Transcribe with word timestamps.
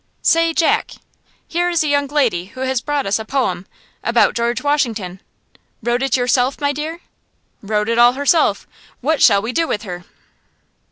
"Say, 0.23 0.51
Jack! 0.51 0.93
here 1.47 1.69
is 1.69 1.83
a 1.83 1.87
young 1.87 2.07
lady 2.07 2.45
who 2.45 2.61
has 2.61 2.81
brought 2.81 3.05
us 3.05 3.19
a 3.19 3.23
poem 3.23 3.67
about 4.03 4.33
George 4.33 4.63
Washington. 4.63 5.21
Wrote 5.83 6.01
it 6.01 6.17
yourself, 6.17 6.59
my 6.59 6.73
dear? 6.73 7.01
Wrote 7.61 7.87
it 7.87 7.99
all 7.99 8.13
herself. 8.13 8.65
What 9.01 9.21
shall 9.21 9.43
we 9.43 9.51
do 9.53 9.67
with 9.67 9.83
her?" 9.83 10.03